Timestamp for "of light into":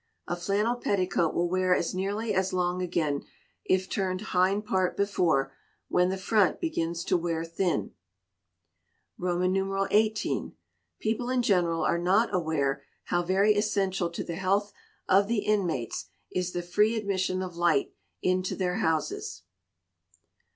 17.43-18.55